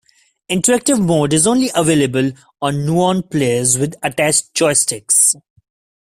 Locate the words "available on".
1.75-2.87